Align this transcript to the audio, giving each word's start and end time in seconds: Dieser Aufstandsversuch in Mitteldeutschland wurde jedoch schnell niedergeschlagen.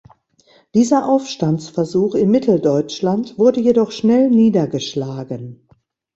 Dieser 0.73 1.07
Aufstandsversuch 1.07 2.15
in 2.15 2.31
Mitteldeutschland 2.31 3.37
wurde 3.37 3.59
jedoch 3.61 3.91
schnell 3.91 4.31
niedergeschlagen. 4.31 5.67